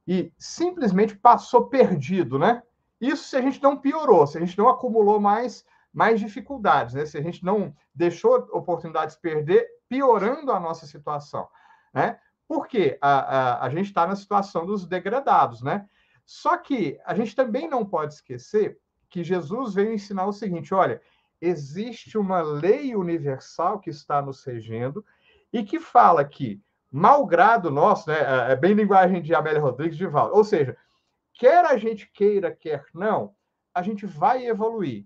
[0.07, 2.61] e simplesmente passou perdido, né?
[2.99, 7.05] Isso se a gente não piorou, se a gente não acumulou mais, mais dificuldades, né?
[7.05, 11.47] Se a gente não deixou oportunidades perder, piorando a nossa situação,
[11.93, 12.19] né?
[12.47, 15.87] Porque a, a, a gente está na situação dos degradados, né?
[16.25, 18.77] Só que a gente também não pode esquecer
[19.09, 21.01] que Jesus veio ensinar o seguinte: olha,
[21.41, 25.05] existe uma lei universal que está nos regendo
[25.51, 30.07] e que fala que, malgrado nosso, né, é, é bem linguagem de Amélia Rodrigues de
[30.07, 30.77] Val, ou seja,
[31.33, 33.33] quer a gente queira, quer não,
[33.73, 35.05] a gente vai evoluir.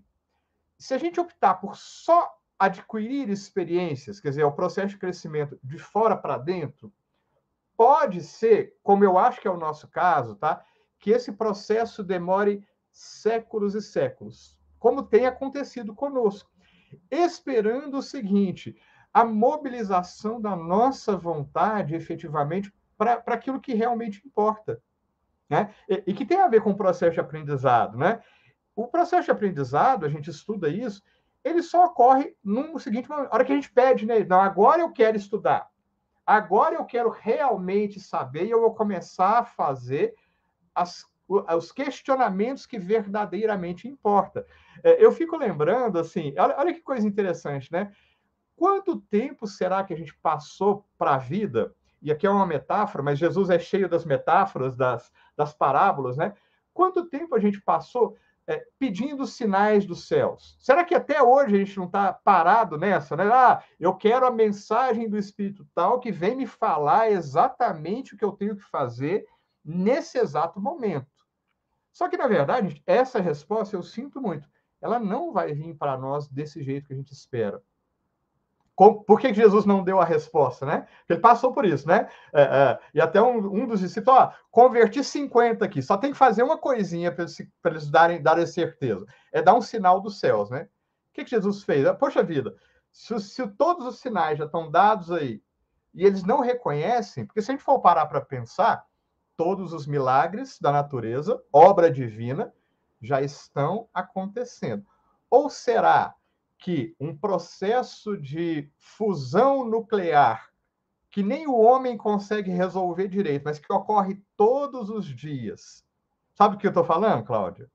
[0.78, 5.78] Se a gente optar por só adquirir experiências, quer dizer, o processo de crescimento de
[5.78, 6.92] fora para dentro,
[7.76, 10.64] pode ser, como eu acho que é o nosso caso, tá?
[10.98, 16.48] Que esse processo demore séculos e séculos, como tem acontecido conosco,
[17.10, 18.76] esperando o seguinte:
[19.12, 24.80] a mobilização da nossa vontade efetivamente para aquilo que realmente importa.
[25.50, 25.74] Né?
[25.88, 27.98] E, e, que tem a ver com o processo de aprendizado.
[27.98, 28.22] Né?
[28.74, 31.02] O processo de aprendizado, a gente estuda isso,
[31.42, 34.24] ele só ocorre no seguinte momento, hora que a gente pede, né?
[34.24, 35.68] Não, agora eu quero estudar.
[36.24, 40.14] Agora eu quero realmente saber e eu vou começar a fazer
[40.74, 44.46] as os questionamentos que verdadeiramente importa.
[44.82, 47.92] É, eu fico lembrando, assim, olha, olha que coisa interessante, né?
[48.56, 51.74] Quanto tempo será que a gente passou para a vida?
[52.00, 56.34] E aqui é uma metáfora, mas Jesus é cheio das metáforas, das, das parábolas, né?
[56.72, 60.56] Quanto tempo a gente passou é, pedindo sinais dos céus?
[60.60, 63.24] Será que até hoje a gente não está parado nessa, né?
[63.32, 68.24] Ah, eu quero a mensagem do Espírito tal que vem me falar exatamente o que
[68.24, 69.24] eu tenho que fazer
[69.64, 71.06] nesse exato momento.
[71.94, 74.48] Só que, na verdade, essa resposta, eu sinto muito,
[74.82, 77.62] ela não vai vir para nós desse jeito que a gente espera.
[78.76, 80.88] Por que Jesus não deu a resposta, né?
[81.08, 82.08] Ele passou por isso, né?
[82.32, 86.18] É, é, e até um, um, dos discípulos, ó, converti 50 aqui, só tem que
[86.18, 89.06] fazer uma coisinha para eles, eles darem, darem certeza.
[89.32, 90.68] É dar um sinal dos céus, né?
[91.10, 91.86] O que, que Jesus fez?
[91.96, 92.56] Poxa vida,
[92.90, 95.40] se, se todos os sinais já estão dados aí
[95.94, 98.84] e eles não reconhecem, porque se a gente for parar para pensar,
[99.36, 102.52] todos os milagres da natureza, obra divina,
[103.00, 104.84] já estão acontecendo.
[105.30, 106.14] Ou será
[106.58, 110.50] que um processo de fusão nuclear,
[111.10, 115.84] que nem o homem consegue resolver direito, mas que ocorre todos os dias.
[116.34, 117.70] Sabe o que eu estou falando, Cláudia?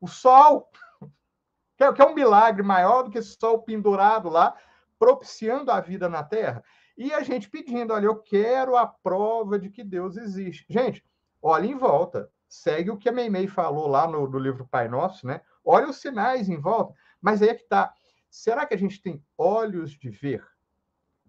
[0.00, 0.70] O Sol,
[1.76, 4.56] que é, um milagre maior do que o Sol pendurado lá,
[4.98, 6.64] propiciando a vida na Terra.
[6.96, 10.64] E a gente pedindo, olha, eu quero a prova de que Deus existe.
[10.68, 11.04] Gente,
[11.42, 12.30] olha em volta.
[12.48, 15.40] Segue o que a Meimei falou lá no, no livro Pai Nosso, né?
[15.64, 16.94] Olha os sinais em volta.
[17.20, 17.92] Mas aí é que está.
[18.30, 20.46] Será que a gente tem olhos de ver?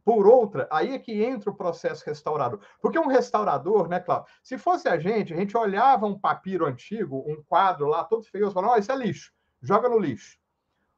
[0.05, 2.61] Por outra, aí é que entra o processo restaurador.
[2.81, 4.31] Porque um restaurador, né, Cláudio?
[4.41, 8.49] Se fosse a gente, a gente olhava um papiro antigo, um quadro lá todo feio,
[8.51, 10.39] falava, oh, isso é lixo, joga no lixo.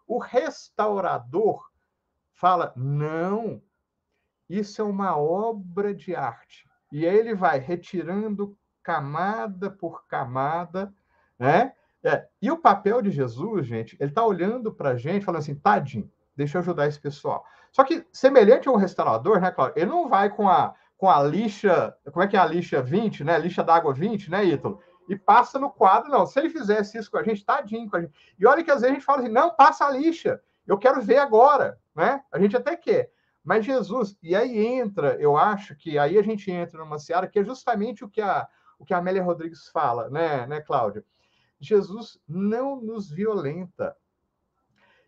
[0.06, 1.72] O restaurador
[2.34, 3.60] fala, não,
[4.50, 6.68] isso é uma obra de arte.
[6.92, 10.92] E aí ele vai retirando camada por camada,
[11.38, 11.74] né?
[12.04, 15.56] É, e o papel de Jesus, gente, ele está olhando para a gente, falando assim,
[15.56, 17.46] tadinho, deixa eu ajudar esse pessoal.
[17.72, 19.78] Só que, semelhante a um restaurador, né, Cláudio?
[19.78, 23.24] Ele não vai com a, com a lixa, como é que é a lixa 20,
[23.24, 23.38] né?
[23.38, 24.80] Lixa d'água 20, né, Ítalo?
[25.08, 26.26] E passa no quadro, não.
[26.26, 28.14] Se ele fizesse isso com a gente, tadinho com a gente.
[28.40, 31.02] E olha que às vezes a gente fala assim, não, passa a lixa, eu quero
[31.02, 32.24] ver agora, né?
[32.32, 33.12] A gente até quer.
[33.50, 37.40] Mas Jesus, e aí entra, eu acho que aí a gente entra numa seara que
[37.40, 41.04] é justamente o que a, o que a Amélia Rodrigues fala, né, né, Cláudia?
[41.60, 43.98] Jesus não nos violenta.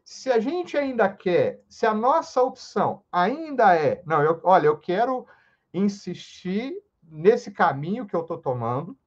[0.03, 4.77] Se a gente ainda quer, se a nossa opção ainda é, não, eu, olha, eu
[4.79, 5.27] quero
[5.71, 6.73] insistir
[7.03, 8.97] nesse caminho que eu estou tomando,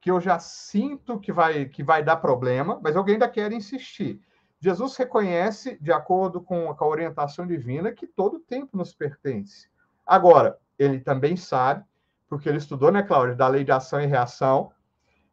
[0.00, 4.22] que eu já sinto que vai, que vai dar problema, mas eu ainda quero insistir.
[4.60, 9.68] Jesus reconhece, de acordo com a orientação divina, que todo tempo nos pertence.
[10.06, 11.82] Agora, ele também sabe,
[12.28, 14.70] porque ele estudou, né, Cláudia, da lei de ação e reação,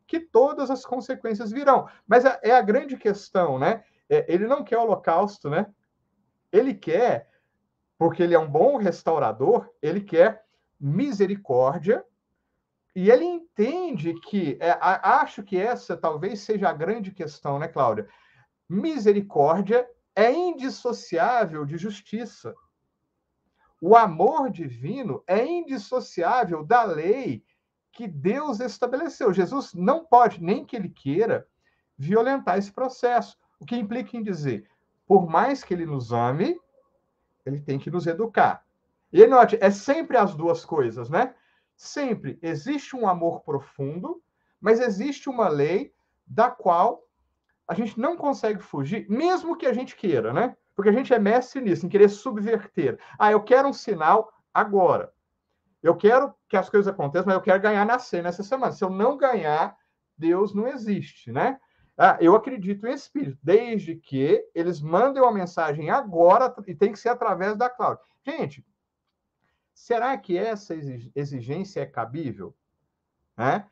[0.07, 1.89] que todas as consequências virão.
[2.07, 3.83] Mas é, é a grande questão, né?
[4.09, 5.67] É, ele não quer holocausto, né?
[6.49, 7.29] Ele quer,
[7.97, 10.45] porque ele é um bom restaurador, ele quer
[10.79, 12.03] misericórdia
[12.95, 18.07] e ele entende que, é, acho que essa talvez seja a grande questão, né, Cláudia?
[18.69, 22.55] Misericórdia é indissociável de justiça.
[23.81, 27.43] O amor divino é indissociável da lei
[27.91, 29.33] que Deus estabeleceu.
[29.33, 31.47] Jesus não pode, nem que ele queira,
[31.97, 33.37] violentar esse processo.
[33.59, 34.69] O que implica em dizer,
[35.05, 36.59] por mais que ele nos ame,
[37.45, 38.65] ele tem que nos educar.
[39.11, 41.33] E note, é sempre as duas coisas, né?
[41.75, 44.21] Sempre existe um amor profundo,
[44.59, 45.93] mas existe uma lei
[46.25, 47.06] da qual
[47.67, 50.55] a gente não consegue fugir, mesmo que a gente queira, né?
[50.75, 52.99] Porque a gente é mestre nisso, em querer subverter.
[53.19, 55.11] Ah, eu quero um sinal agora.
[55.81, 58.71] Eu quero que as coisas aconteçam, mas eu quero ganhar na cena essa semana.
[58.71, 59.75] Se eu não ganhar,
[60.17, 61.59] Deus não existe, né?
[61.97, 66.99] Ah, eu acredito em espírito, desde que eles mandem uma mensagem agora e tem que
[66.99, 67.99] ser através da cloud.
[68.23, 68.65] Gente,
[69.73, 70.75] será que essa
[71.15, 72.55] exigência é cabível?
[73.35, 73.63] É?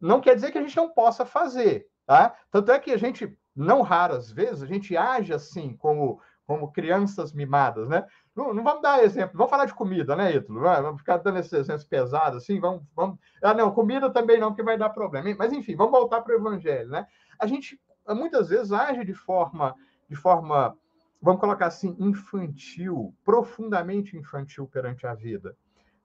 [0.00, 2.36] Não quer dizer que a gente não possa fazer, Tá?
[2.50, 7.32] Tanto é que a gente, não raras vezes, a gente age assim, como, como crianças
[7.32, 8.06] mimadas, né?
[8.34, 10.60] Não, não vamos dar exemplo, vamos falar de comida, né, Ítalo?
[10.60, 13.18] Vamos ficar dando esses exemplos pesados assim, vamos, vamos...
[13.42, 15.34] Ah, não, comida também não, porque vai dar problema.
[15.36, 17.06] Mas, enfim, vamos voltar para o evangelho, né?
[17.38, 19.74] A gente, muitas vezes, age de forma,
[20.08, 20.76] de forma,
[21.20, 25.56] vamos colocar assim, infantil, profundamente infantil perante a vida.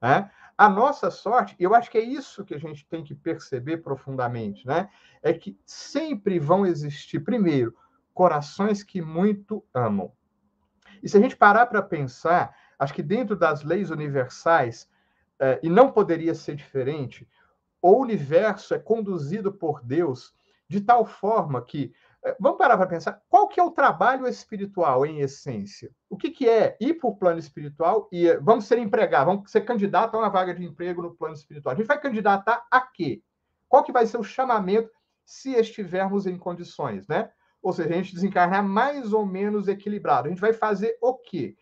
[0.01, 0.29] Né?
[0.57, 4.65] A nossa sorte, eu acho que é isso que a gente tem que perceber profundamente,
[4.67, 4.89] né?
[5.21, 7.75] É que sempre vão existir, primeiro,
[8.13, 10.11] corações que muito amam.
[11.01, 14.89] E se a gente parar para pensar, acho que dentro das leis universais,
[15.39, 17.27] eh, e não poderia ser diferente,
[17.81, 20.35] o universo é conduzido por Deus
[20.67, 21.93] de tal forma que
[22.39, 25.91] vamos parar para pensar, qual que é o trabalho espiritual, em essência?
[26.09, 29.51] O que, que é ir para o plano espiritual e é, vamos ser empregados, vamos
[29.51, 31.73] ser candidato a uma vaga de emprego no plano espiritual?
[31.73, 33.23] A gente vai candidatar a quê?
[33.67, 34.91] Qual que vai ser o chamamento
[35.25, 37.31] se estivermos em condições, né?
[37.61, 40.27] Ou seja, a gente desencarnar mais ou menos equilibrado.
[40.27, 41.55] A gente vai fazer o quê?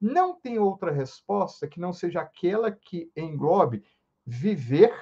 [0.00, 3.84] Não tem outra resposta que não seja aquela que englobe
[4.24, 4.94] viver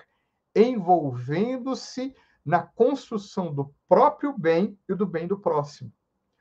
[0.54, 2.14] envolvendo-se
[2.44, 5.92] na construção do próprio bem e do bem do próximo.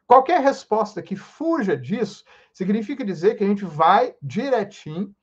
[0.08, 2.24] Qualquer resposta que fuja disso
[2.54, 5.14] significa dizer que a gente vai direitinho,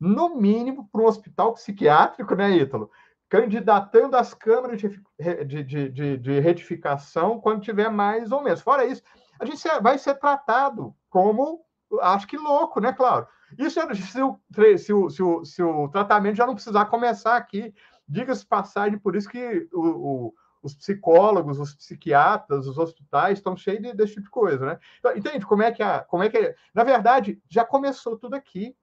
[0.00, 2.90] no mínimo, para um hospital psiquiátrico, né, Ítalo?
[3.28, 5.00] Candidatando as câmaras de,
[5.46, 8.60] de, de, de retificação quando tiver mais ou menos.
[8.60, 9.02] Fora isso,
[9.38, 11.64] a gente vai ser tratado como,
[12.00, 13.28] acho que louco, né, Claro?
[13.58, 14.40] Isso é, se o,
[14.78, 17.74] se o, se o, se o tratamento já não precisar começar aqui
[18.12, 23.82] diga-se passagem, por isso que o, o, os psicólogos, os psiquiatras, os hospitais estão cheios
[23.82, 24.78] de, desse tipo de coisa, né?
[24.98, 28.76] Então, entende como é que a, como é que na verdade já começou tudo aqui.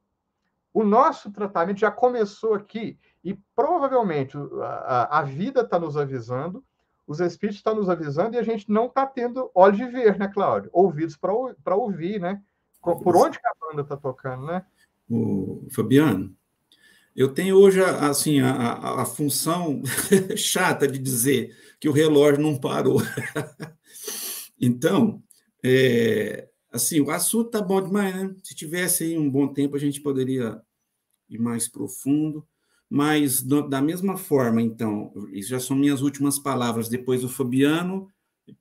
[0.74, 6.64] O nosso tratamento já começou aqui e provavelmente a, a vida está nos avisando,
[7.08, 10.28] os espíritos estão nos avisando e a gente não está tendo olhos de ver, né,
[10.28, 10.70] Cláudio?
[10.74, 12.42] Ouvidos para ouvir, né?
[12.82, 14.64] Por onde que a banda está tocando, né?
[15.10, 16.36] O Fabiano,
[17.20, 19.84] eu tenho hoje assim a, a, a função
[20.38, 23.02] chata de dizer que o relógio não parou.
[24.58, 25.22] então,
[25.62, 28.34] é, assim, o assunto está bom demais, né?
[28.42, 30.62] Se tivesse aí um bom tempo, a gente poderia
[31.30, 32.48] ir mais profundo.
[32.90, 36.88] Mas, da mesma forma, então, isso já são minhas últimas palavras.
[36.88, 38.08] Depois o Fabiano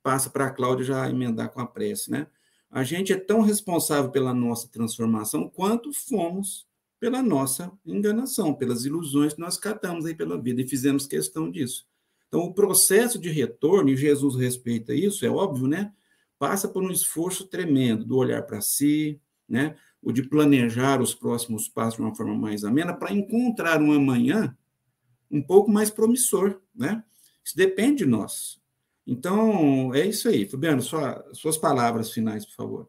[0.02, 2.26] passa para a Cláudia já emendar com a prece, né?
[2.68, 6.67] A gente é tão responsável pela nossa transformação quanto fomos
[7.00, 11.86] pela nossa enganação, pelas ilusões que nós catamos aí pela vida e fizemos questão disso.
[12.26, 15.92] Então, o processo de retorno, e Jesus respeita isso, é óbvio, né?
[16.38, 19.76] Passa por um esforço tremendo do olhar para si, né?
[20.02, 24.56] O de planejar os próximos passos de uma forma mais amena para encontrar um amanhã
[25.30, 27.02] um pouco mais promissor, né?
[27.44, 28.60] Isso depende de nós.
[29.06, 30.46] Então, é isso aí.
[30.46, 32.88] Fabiano, sua, suas palavras finais, por favor.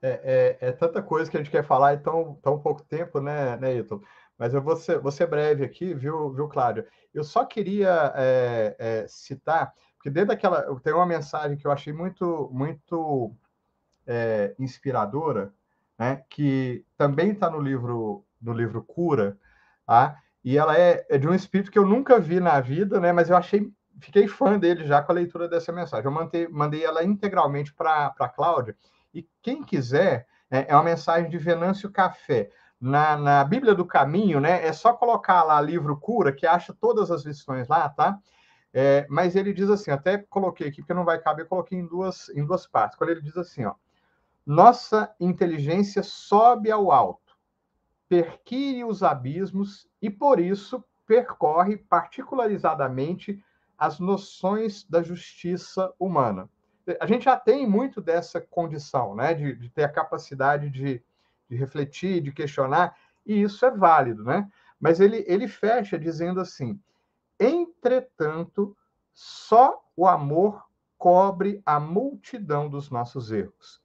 [0.00, 3.20] É, é, é, tanta coisa que a gente quer falar em tão, tão pouco tempo,
[3.20, 4.02] né, né Ito?
[4.38, 6.86] Mas eu vou ser, vou ser breve aqui, viu, viu, Cláudio?
[7.12, 10.62] Eu só queria é, é, citar, porque dentro daquela.
[10.80, 13.34] Tem uma mensagem que eu achei muito, muito
[14.06, 15.52] é, inspiradora,
[15.98, 19.36] né, que também está no livro, no livro Cura,
[19.84, 20.16] tá?
[20.44, 23.28] e ela é, é, de um espírito que eu nunca vi na vida, né, mas
[23.30, 23.70] eu achei.
[24.00, 26.06] Fiquei fã dele já com a leitura dessa mensagem.
[26.06, 28.76] Eu mandei, mandei ela integralmente para a Cláudia
[29.12, 32.50] e quem quiser, é, é uma mensagem de Venâncio Café.
[32.80, 34.64] Na, na Bíblia do Caminho, né?
[34.64, 38.20] É só colocar lá livro cura, que acha todas as lições lá, tá?
[38.72, 42.28] É, mas ele diz assim, até coloquei aqui, porque não vai caber, coloquei em duas,
[42.28, 42.96] em duas partes.
[42.96, 43.74] Quando ele diz assim, ó,
[44.46, 47.36] nossa inteligência sobe ao alto,
[48.08, 53.42] perquire os abismos e, por isso, percorre particularizadamente
[53.76, 56.48] as noções da justiça humana
[57.00, 61.02] a gente já tem muito dessa condição, né, de, de ter a capacidade de,
[61.48, 64.50] de, refletir, de questionar, e isso é válido, né?
[64.80, 66.80] Mas ele, ele fecha dizendo assim:
[67.38, 68.76] entretanto,
[69.12, 70.64] só o amor
[70.96, 73.82] cobre a multidão dos nossos erros.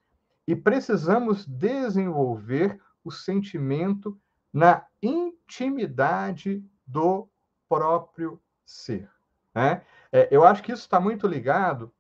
[0.48, 4.20] E precisamos desenvolver o sentimento
[4.52, 7.28] na intimidade do
[7.68, 9.10] próprio ser.
[9.54, 9.82] Né?
[10.12, 11.92] É, eu acho que isso está muito ligado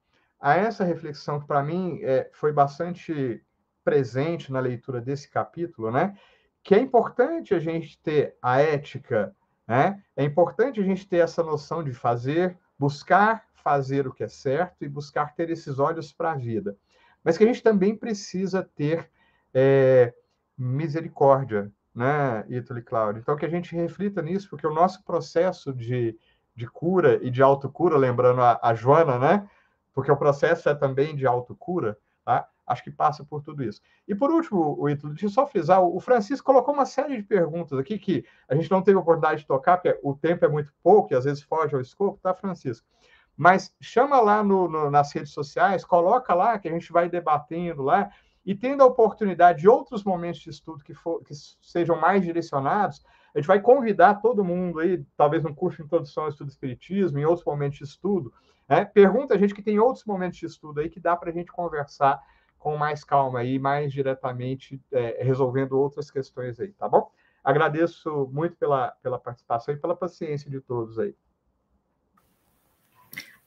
[0.43, 3.41] a essa reflexão que para mim é, foi bastante
[3.81, 6.17] presente na leitura desse capítulo, né?
[6.61, 9.33] Que é importante a gente ter a ética,
[9.65, 10.03] né?
[10.17, 14.83] É importante a gente ter essa noção de fazer, buscar fazer o que é certo
[14.83, 16.75] e buscar ter esses olhos para a vida.
[17.23, 19.09] Mas que a gente também precisa ter
[19.53, 20.13] é,
[20.57, 23.21] misericórdia, né, Ítalo e Cláudio?
[23.21, 26.19] Então, que a gente reflita nisso, porque o nosso processo de,
[26.53, 29.49] de cura e de autocura, lembrando a, a Joana, né?
[29.93, 32.47] Porque o processo é também de autocura, tá?
[32.65, 33.81] acho que passa por tudo isso.
[34.07, 37.23] E por último, o Ítalo, deixa eu só frisar, o Francisco colocou uma série de
[37.23, 40.73] perguntas aqui que a gente não teve oportunidade de tocar, porque o tempo é muito
[40.81, 42.87] pouco e às vezes foge ao escopo, tá, Francisco?
[43.35, 47.81] Mas chama lá no, no, nas redes sociais, coloca lá que a gente vai debatendo
[47.81, 48.09] lá,
[48.45, 53.01] e tendo a oportunidade de outros momentos de estudo que, for, que sejam mais direcionados,
[53.33, 57.17] a gente vai convidar todo mundo aí, talvez no curso de introdução ao estudo espiritismo,
[57.17, 58.33] em outros momentos de estudo,
[58.67, 58.85] né?
[58.85, 61.51] Pergunta a gente que tem outros momentos de estudo aí que dá para a gente
[61.51, 62.21] conversar
[62.57, 67.11] com mais calma e mais diretamente é, resolvendo outras questões aí, tá bom?
[67.43, 71.13] Agradeço muito pela, pela participação e pela paciência de todos aí.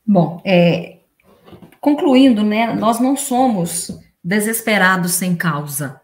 [0.06, 1.00] Bom, é,
[1.80, 3.90] concluindo, né, nós não somos
[4.22, 6.00] desesperados sem causa.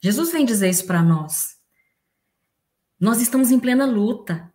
[0.00, 1.58] Jesus vem dizer isso para nós.
[2.98, 4.49] Nós estamos em plena luta.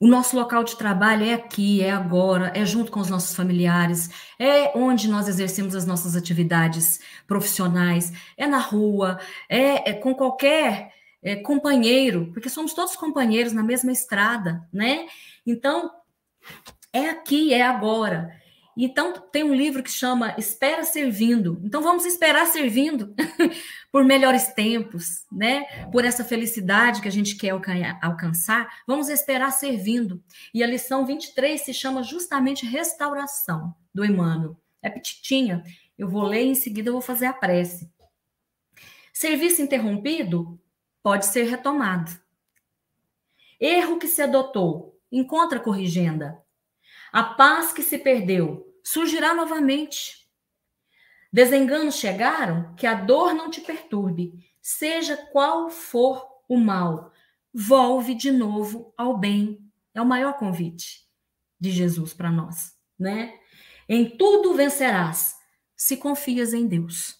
[0.00, 4.08] O nosso local de trabalho é aqui, é agora, é junto com os nossos familiares,
[4.38, 9.18] é onde nós exercemos as nossas atividades profissionais, é na rua,
[9.48, 15.06] é, é com qualquer é, companheiro, porque somos todos companheiros na mesma estrada, né?
[15.44, 15.90] Então,
[16.92, 18.32] é aqui, é agora.
[18.80, 21.60] Então, tem um livro que chama Espera Servindo.
[21.64, 23.12] Então, vamos esperar servindo
[23.90, 25.64] por melhores tempos, né?
[25.90, 27.50] Por essa felicidade que a gente quer
[28.00, 28.68] alcançar.
[28.86, 30.22] Vamos esperar servindo.
[30.54, 34.56] E a lição 23 se chama justamente Restauração, do Emmanuel.
[34.80, 35.64] É petitinha.
[35.98, 37.90] Eu vou ler e em seguida eu vou fazer a prece.
[39.12, 40.56] Serviço interrompido
[41.02, 42.12] pode ser retomado.
[43.58, 46.40] Erro que se adotou, encontra corrigenda.
[47.12, 50.28] A paz que se perdeu, surgirá novamente.
[51.32, 57.12] Desenganos chegaram, que a dor não te perturbe, seja qual for o mal,
[57.52, 59.58] volve de novo ao bem.
[59.94, 61.06] É o maior convite
[61.60, 63.38] de Jesus para nós, né?
[63.88, 65.36] Em tudo vencerás,
[65.76, 67.18] se confias em Deus.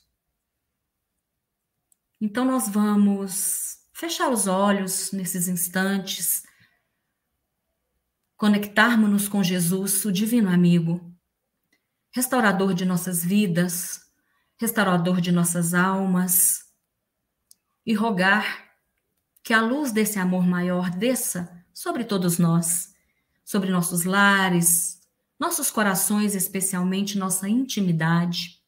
[2.20, 6.44] Então nós vamos fechar os olhos nesses instantes,
[8.36, 11.07] conectarmos-nos com Jesus, o divino amigo,
[12.10, 14.00] restaurador de nossas vidas,
[14.58, 16.64] restaurador de nossas almas,
[17.86, 18.68] e rogar
[19.42, 22.94] que a luz desse amor maior desça sobre todos nós,
[23.44, 25.00] sobre nossos lares,
[25.38, 28.58] nossos corações, especialmente nossa intimidade,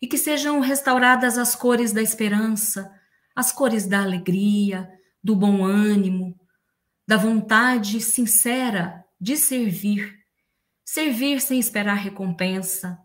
[0.00, 2.92] e que sejam restauradas as cores da esperança,
[3.34, 4.88] as cores da alegria,
[5.22, 6.38] do bom ânimo,
[7.06, 10.15] da vontade sincera de servir,
[10.86, 12.96] servir sem esperar recompensa.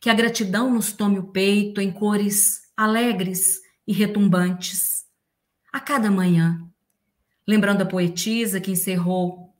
[0.00, 5.04] Que a gratidão nos tome o peito em cores alegres e retumbantes,
[5.72, 6.66] a cada manhã.
[7.46, 9.54] Lembrando a poetisa que encerrou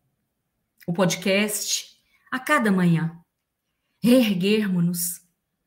[0.86, 1.96] o podcast,
[2.30, 3.16] a cada manhã.
[4.02, 5.20] Reerguermos-nos,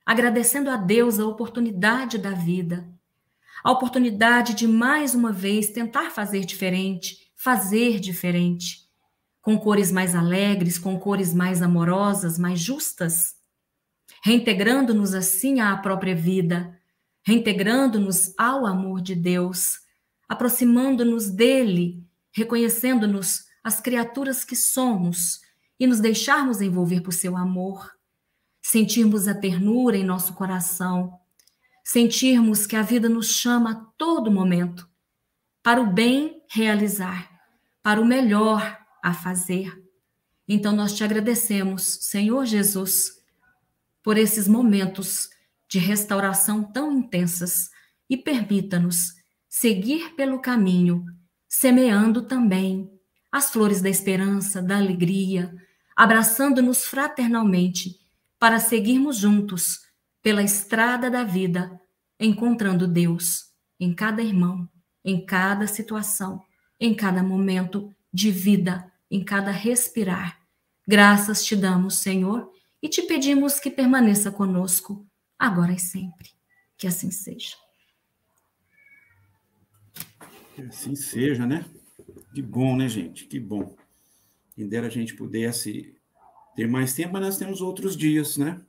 [0.05, 2.91] agradecendo a Deus a oportunidade da vida,
[3.63, 8.82] a oportunidade de mais uma vez tentar fazer diferente, fazer diferente,
[9.43, 13.35] com cores mais alegres, com cores mais amorosas, mais justas,
[14.23, 16.79] reintegrando-nos assim à própria vida,
[17.27, 19.81] reintegrando-nos ao amor de Deus,
[20.29, 25.41] aproximando-nos dele, reconhecendo-nos as criaturas que somos
[25.77, 27.91] e nos deixarmos envolver por seu amor,
[28.61, 31.19] sentirmos a ternura em nosso coração,
[31.83, 34.89] sentirmos que a vida nos chama a todo momento
[35.61, 37.29] para o bem realizar,
[37.81, 39.77] para o melhor a fazer.
[40.47, 43.21] Então nós te agradecemos, Senhor Jesus,
[44.01, 45.29] por esses momentos
[45.67, 47.69] de restauração tão intensas
[48.09, 49.13] e permita-nos
[49.49, 51.05] seguir pelo caminho,
[51.47, 52.89] semeando também
[53.31, 55.53] as flores da esperança, da alegria,
[55.95, 57.99] abraçando-nos fraternalmente
[58.39, 59.81] para seguirmos juntos
[60.21, 61.79] pela estrada da vida,
[62.19, 64.69] encontrando Deus em cada irmão,
[65.03, 66.41] em cada situação,
[66.79, 70.41] em cada momento de vida, em cada respirar.
[70.87, 72.51] Graças te damos, Senhor,
[72.81, 75.07] e te pedimos que permaneça conosco,
[75.37, 76.31] agora e sempre.
[76.75, 77.55] Que assim seja.
[80.55, 81.63] Que assim seja, né?
[82.33, 83.27] Que bom, né, gente?
[83.27, 83.75] Que bom.
[84.55, 85.95] Quem dera a gente pudesse
[86.55, 88.59] ter mais tempo, mas nós temos outros dias, né?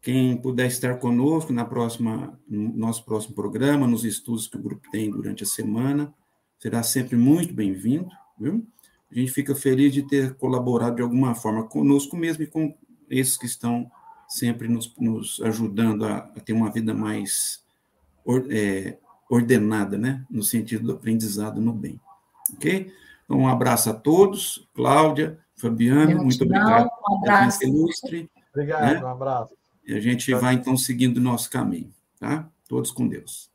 [0.00, 4.90] Quem puder estar conosco na próxima, no nosso próximo programa, nos estudos que o grupo
[4.90, 6.12] tem durante a semana,
[6.58, 8.08] será sempre muito bem-vindo,
[8.40, 8.66] viu?
[9.12, 12.74] A gente fica feliz de ter colaborado de alguma forma conosco mesmo e com
[13.10, 13.90] esses que estão
[14.26, 17.62] sempre nos, nos ajudando a, a, ter uma vida mais
[18.24, 18.96] or, é,
[19.28, 20.24] ordenada, né?
[20.30, 22.00] No sentido do aprendizado no bem.
[22.54, 22.90] Ok?
[23.24, 24.66] Então, um abraço a todos.
[24.74, 26.88] Cláudia, Fabiano, muito obrigado.
[27.10, 27.64] Um abraço.
[27.64, 29.04] Ilustre, obrigado, né?
[29.04, 29.54] um abraço.
[29.86, 32.48] E a gente vai, então, seguindo o nosso caminho, tá?
[32.66, 33.51] Todos com Deus.